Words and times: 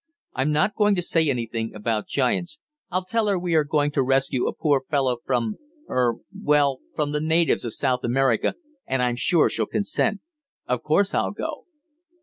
"I'm 0.33 0.51
not 0.51 0.73
going 0.73 0.95
to 0.95 1.01
say 1.03 1.29
anything 1.29 1.75
about 1.75 2.07
giants. 2.07 2.59
I'll 2.89 3.03
tell 3.03 3.27
her 3.27 3.37
we 3.37 3.53
are 3.53 3.63
going 3.63 3.91
to 3.91 4.01
rescue 4.01 4.47
a 4.47 4.51
poor 4.55 4.81
fellow 4.89 5.17
from 5.23 5.57
er 5.87 6.15
well 6.35 6.79
from 6.95 7.11
the 7.11 7.21
natives 7.21 7.63
of 7.65 7.75
South 7.75 8.03
America, 8.03 8.55
and 8.87 9.03
I'm 9.03 9.15
sure 9.15 9.47
she'll 9.47 9.67
consent. 9.67 10.21
Of 10.67 10.81
course 10.81 11.13
I'll 11.13 11.29
go." 11.33 11.67